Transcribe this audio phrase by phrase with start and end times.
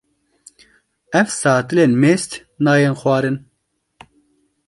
[1.19, 2.29] Ev satilên mêst
[2.63, 3.35] nayên xwarin.